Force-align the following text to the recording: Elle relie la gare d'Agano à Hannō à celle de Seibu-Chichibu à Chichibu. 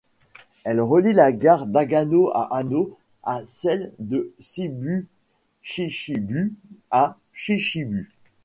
Elle 0.63 0.81
relie 0.81 1.13
la 1.13 1.31
gare 1.31 1.67
d'Agano 1.67 2.31
à 2.33 2.49
Hannō 2.59 2.95
à 3.21 3.45
celle 3.45 3.93
de 3.99 4.33
Seibu-Chichibu 4.39 6.55
à 6.89 7.17
Chichibu. 7.35 8.09